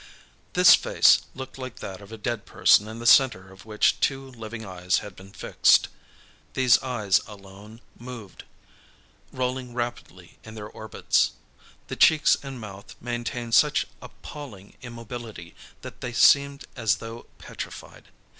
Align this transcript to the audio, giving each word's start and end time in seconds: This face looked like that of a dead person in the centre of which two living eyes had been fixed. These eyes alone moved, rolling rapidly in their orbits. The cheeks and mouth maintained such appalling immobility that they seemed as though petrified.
This 0.53 0.73
face 0.73 1.19
looked 1.35 1.59
like 1.59 1.75
that 1.75 2.01
of 2.01 2.11
a 2.11 2.17
dead 2.17 2.47
person 2.47 2.87
in 2.87 2.97
the 2.97 3.05
centre 3.05 3.51
of 3.53 3.67
which 3.67 3.99
two 3.99 4.31
living 4.31 4.65
eyes 4.65 4.97
had 5.05 5.15
been 5.15 5.29
fixed. 5.31 5.89
These 6.55 6.79
eyes 6.79 7.21
alone 7.27 7.81
moved, 7.95 8.43
rolling 9.31 9.75
rapidly 9.75 10.39
in 10.43 10.55
their 10.55 10.65
orbits. 10.69 11.33
The 11.87 11.95
cheeks 11.97 12.35
and 12.41 12.59
mouth 12.59 12.95
maintained 12.99 13.53
such 13.53 13.85
appalling 14.01 14.75
immobility 14.81 15.53
that 15.81 16.01
they 16.01 16.13
seemed 16.13 16.65
as 16.75 16.95
though 16.95 17.27
petrified. 17.37 18.09